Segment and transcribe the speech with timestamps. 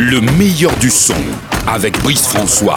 [0.00, 1.16] Le meilleur du son
[1.66, 2.76] avec Brice François.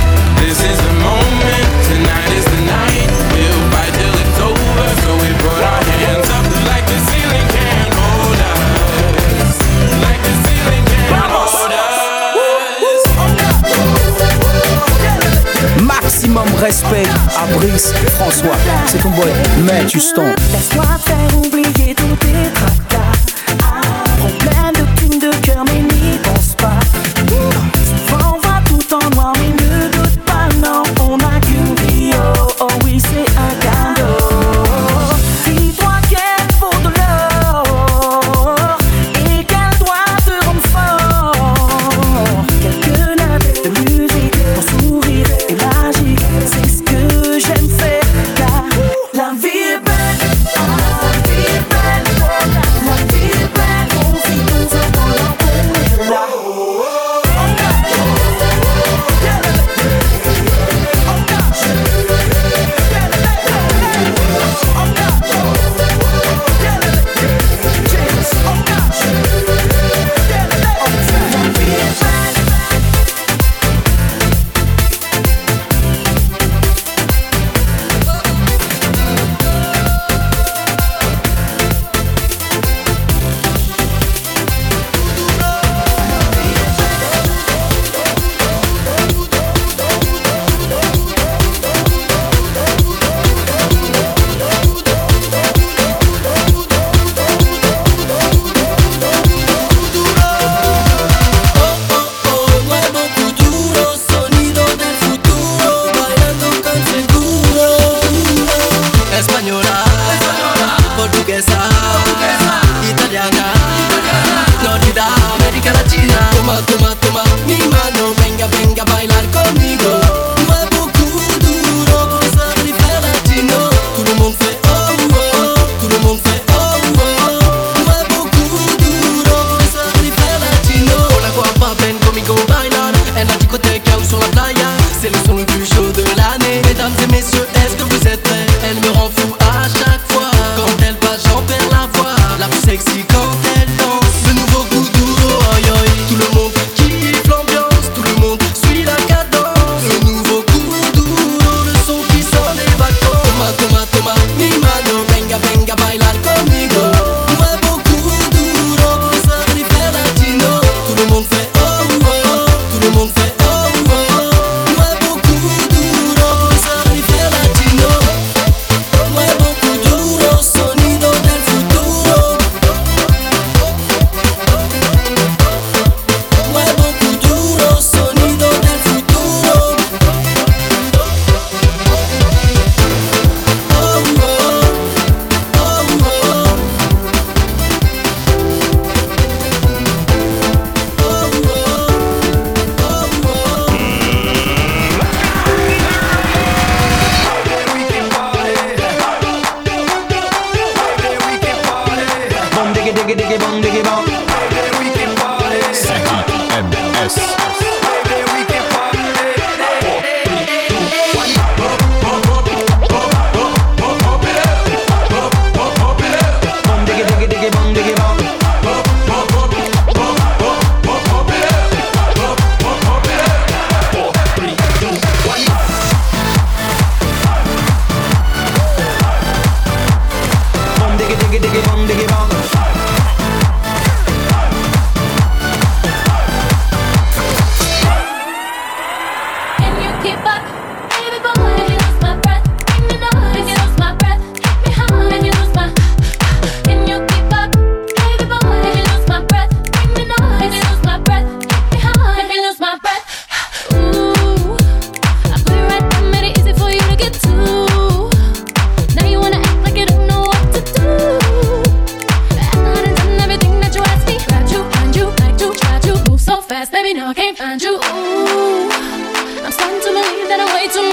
[17.57, 18.55] Brice François.
[18.85, 19.31] C'est ton boy,
[19.65, 20.33] Matt Houston.
[20.51, 21.40] Laisse-moi faire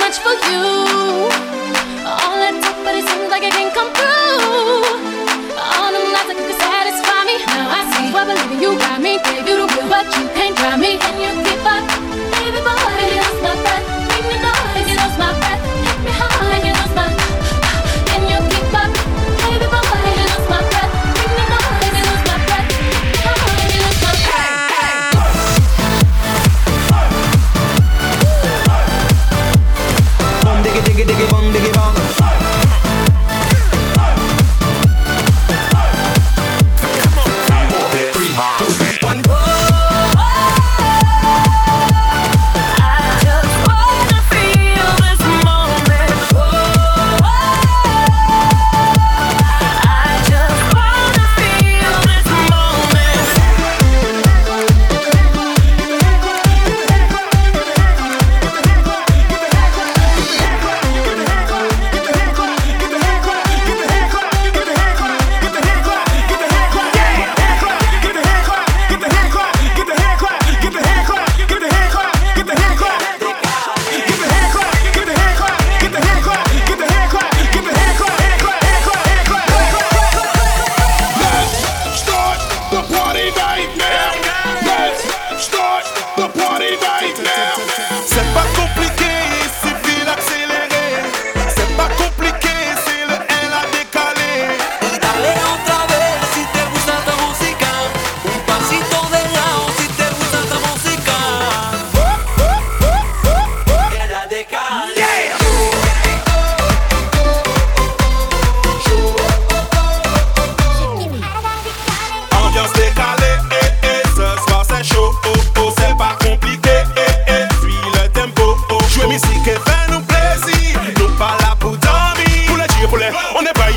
[0.09, 0.65] much for you.
[2.09, 4.81] All that talk, but it seems like it can't come through.
[5.53, 7.37] All them lies that could satisfy me.
[7.45, 8.09] Now I see.
[8.15, 11.15] why believing you got me, gave you the will, but you can't drive me, Can
[11.21, 11.98] you keep up.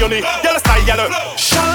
[0.02, 0.22] rayonner.
[0.22, 0.60] Y'a yellow.
[0.60, 1.71] style, y'a le.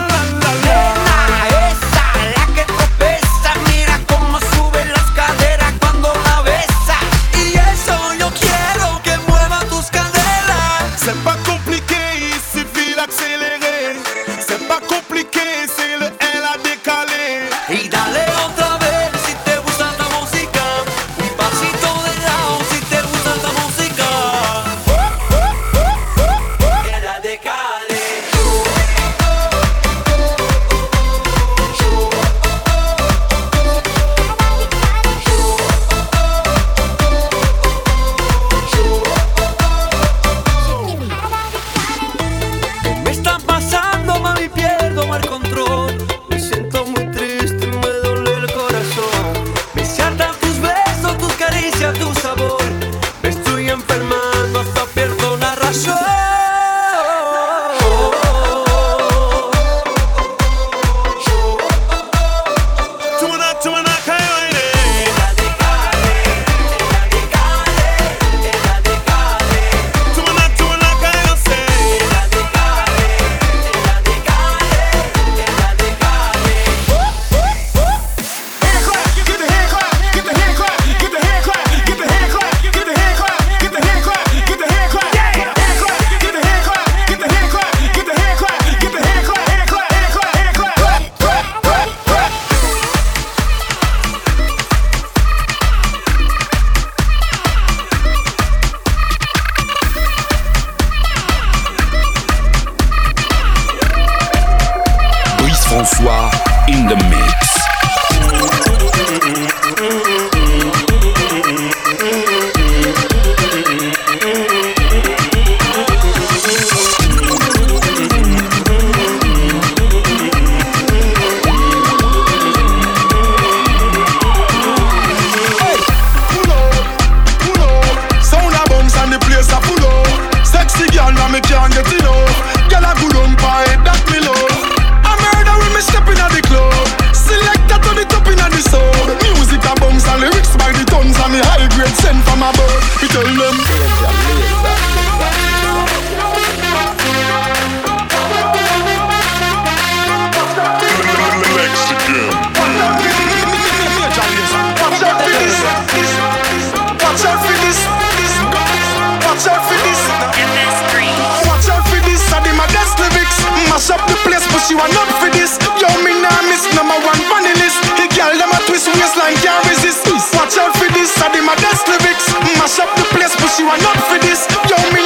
[171.46, 172.26] my best lyrics.
[172.58, 174.50] Mash up the place, but you are not for this.
[174.66, 175.05] Yo, me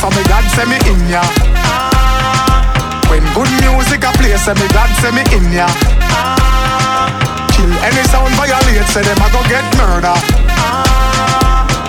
[0.00, 1.22] so me glad say me in ya.
[3.10, 5.66] When good music a play, say me glad say me in ya.
[7.54, 10.14] Kill any sound violate, say them a go get murder.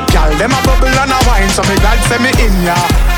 [0.09, 3.08] Girl, them a bubble and a wine, so me glad say me in ya.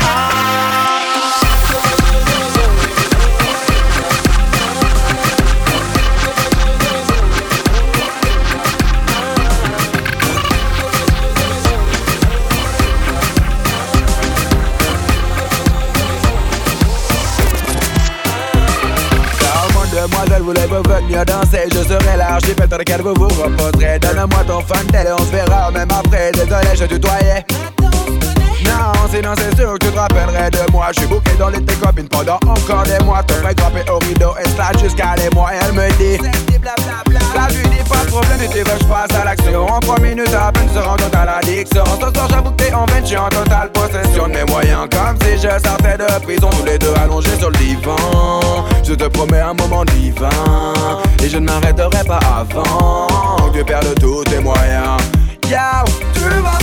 [20.52, 23.98] Demoiselle, voulez-vous venir danser Je serai large, j'ai peut-être qu'elle vous vous reposerez.
[23.98, 26.32] Donne-moi ton fan tel on se verra même après.
[26.32, 27.44] Désolé, je tutoyais.
[28.64, 30.86] Non, sinon c'est sûr que tu te rappellerais de moi.
[30.92, 33.22] Je suis bouqué dans les tes copines pendant encore des mois.
[33.22, 35.50] Ton frère grimper au rideau et slide jusqu'à les mois.
[35.52, 36.18] Elle me dit
[37.34, 39.66] Là je lui dis pas de problème et tu veux que je passe à l'action.
[39.66, 42.74] En 3 minutes à peine se rend compte à l'addiction Ce soir j'avoue que t'es
[42.74, 44.88] en veine, je suis en totale possession de mes moyens.
[44.90, 47.96] Comme si je sortais de prison Tous les deux allongés sur le divan.
[48.82, 50.28] Je te promets un moment divin.
[51.22, 53.06] Et je ne m'arrêterai pas avant
[53.52, 54.96] Que tu perdes tous tes moyens.
[55.48, 55.58] Yo,
[56.14, 56.61] tu vas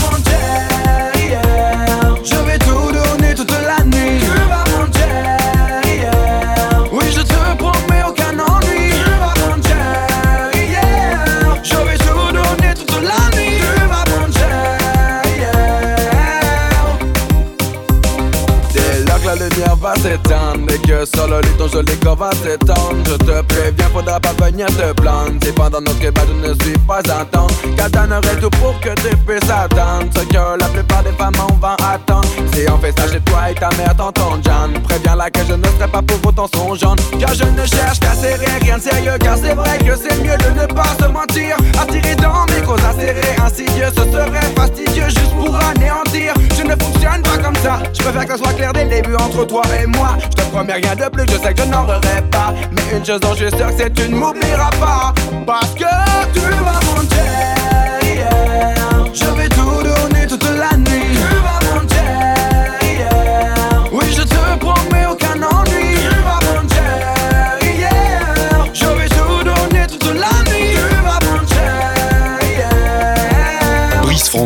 [20.99, 24.67] que sur le lit ton joli corps va s'étendre Je te préviens, faudra pas venir
[24.67, 25.33] te plaindre.
[25.43, 27.47] Si pendant notre débat je ne suis pas un temps.
[27.91, 30.05] Donnerai tout pour que tu puisses attendre.
[30.15, 32.27] Ce que la plupart des femmes en vont attendre.
[32.53, 34.73] Si on fait ça chez toi et ta mère t'entend John.
[34.83, 38.81] Préviens-la que je ne serai pas pour autant songeante Car je ne cherche rien de
[38.81, 41.57] sérieux Car c'est vrai que c'est mieux de ne pas se mentir.
[41.81, 46.33] Attirer dans mes causes acérées Insidieux, ce serait fastidieux juste pour anéantir.
[46.57, 47.79] Je ne fonctionne pas comme ça.
[47.93, 50.17] Je préfère que ça soit clair dès le début entre toi et moi.
[50.21, 52.53] Je te promets rien de plus, je sais que je n'en aurai pas.
[52.71, 55.13] Mais une chose dont je suis sûr c'est que tu ne m'oublieras pas.
[55.45, 55.89] Parce que
[56.33, 57.58] tu vas mentir,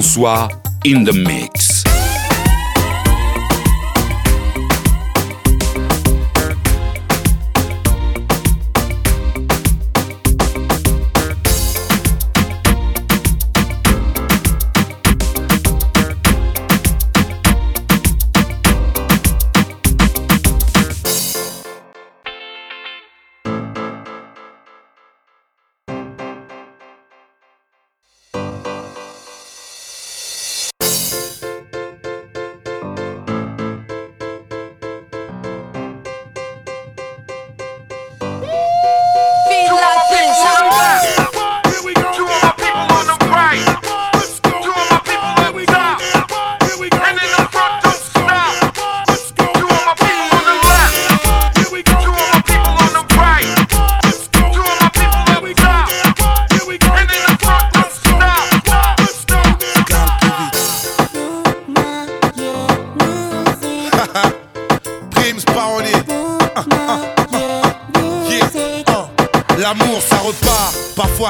[0.03, 0.49] François
[0.83, 1.92] in the mix.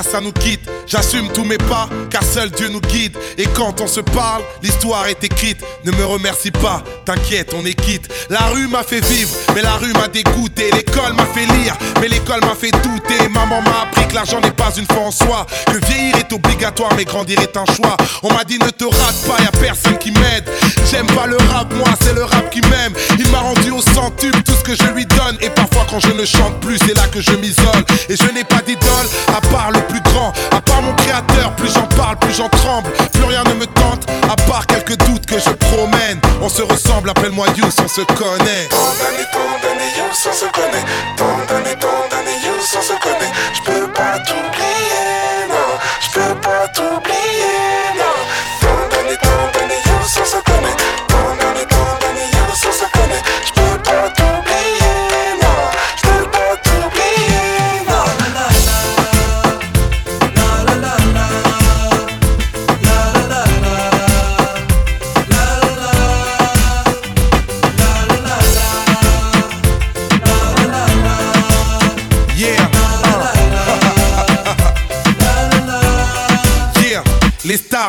[0.03, 0.69] Ça nous quitte.
[0.85, 3.17] J'assume tous mes pas, car seul Dieu nous guide.
[3.37, 5.63] Et quand on se parle, l'histoire est écrite.
[5.85, 8.09] Ne me remercie pas, t'inquiète, on est quitte.
[8.29, 10.71] La rue m'a fait vivre, mais la rue m'a dégoûté.
[10.71, 13.29] L'école m'a fait lire, mais l'école m'a fait douter.
[13.29, 15.45] Maman m'a appris que l'argent n'est pas une fin en soi.
[15.67, 17.97] Que vieillir est obligatoire, mais grandir est un choix.
[18.21, 20.45] On m'a dit ne te rate pas, y a personne qui m'aide.
[20.89, 22.93] J'aime pas le rap, moi c'est le rap qui m'aime.
[23.17, 25.37] Il m'a rendu au centuple tout ce que je lui donne.
[25.41, 27.83] Et parfois quand je ne chante plus, c'est là que je m'isole.
[28.09, 31.55] Et je n'ai pas d'idole, à part le plus grand, à part mon créateur.
[31.55, 32.91] Plus j'en parle, plus j'en tremble.
[33.13, 36.19] Plus rien ne me tente, à part quelques doutes que je promène.
[36.41, 38.67] On se ressemble, appelle-moi Yous, on se connaît.
[38.69, 40.85] Tant d'années, tant d'années, on se connaît.
[41.17, 42.39] Tant d'années, tant d'années,
[42.77, 43.31] on se connaît.
[43.53, 45.12] Je peux pas t'oublier.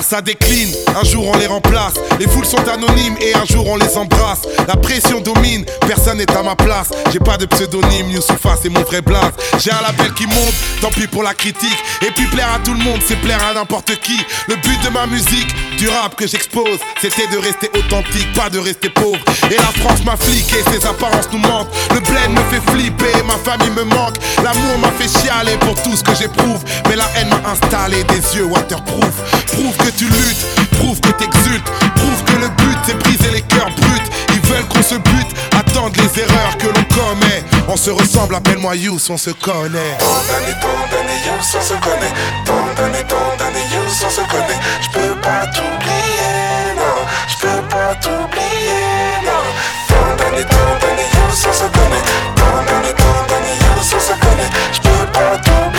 [0.05, 1.95] Ça décline, un jour on les remplace.
[2.19, 4.43] Les foules sont anonymes et un jour on les embrasse.
[4.69, 6.89] La pression domine, personne n'est à ma place.
[7.13, 9.33] J'ai pas de pseudonyme, Youssoufa, c'est mon vrai blaze.
[9.59, 11.79] J'ai un label qui monte, tant pis pour la critique.
[12.03, 14.19] Et puis plaire à tout le monde, c'est plaire à n'importe qui.
[14.49, 18.59] Le but de ma musique, du rap que j'expose, c'était de rester authentique, pas de
[18.59, 19.19] rester pauvre.
[19.51, 21.69] Et la France m'a fliqué, ses apparences nous mentent.
[21.93, 24.17] Le bled me fait flipper, ma famille me manque.
[24.43, 26.63] L'amour m'a fait chialer pour tout ce que j'éprouve.
[26.89, 29.15] Mais la haine m'a installé des yeux waterproof.
[29.47, 30.47] Prouve que tu luttes,
[30.85, 34.11] prouve que t'exultes, prouve que le but c'est briser les cœurs bruts.
[34.35, 37.43] Ils veulent qu'on se bute, attendent les erreurs que l'on commet.
[37.69, 39.97] On se ressemble, appelle-moi Youss, on se connaît.
[39.99, 42.15] Tant d'années, tant d'années, Youss, on se connaît.
[42.45, 44.61] Tant d'années, tant d'années, Youss, on se connaît.
[44.83, 46.99] J'peux pas t'oublier, non.
[47.29, 49.45] J'peux pas t'oublier, non.
[49.89, 52.05] Tant d'années, tant d'années, Youss, on se connaît.
[52.37, 54.51] Tant d'années, tant d'années, Youss, on se connaît.
[54.73, 55.74] J'peux pas t'oublier,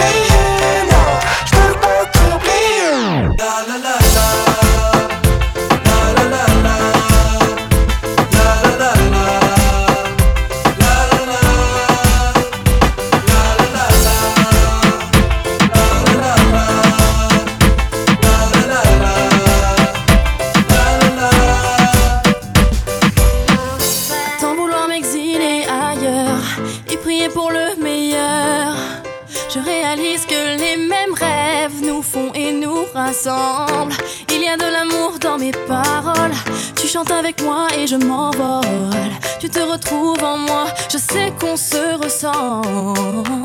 [37.99, 39.11] je m'envole.
[39.39, 43.44] Tu te retrouves en moi, je sais qu'on se ressemble.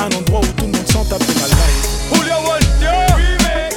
[0.00, 2.08] Un endroit où tout le monde s'en tape de ma life.
[2.10, 3.76] Julio Voltio Remix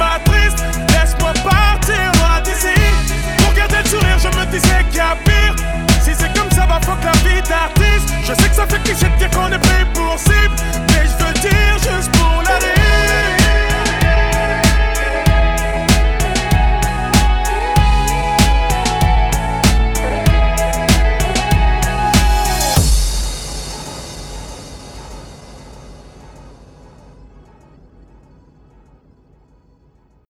[0.00, 2.74] Laisse-moi partir loin d'ici.
[3.38, 5.54] Pour garder le sourire, je me disais qu'il y a pire.
[6.02, 8.12] Si c'est comme ça, va faut que la vie d'artiste.
[8.22, 9.63] Je sais que ça fait cliché de dire qu'on est